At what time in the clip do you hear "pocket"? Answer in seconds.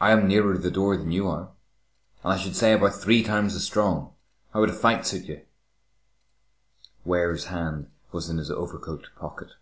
9.18-9.54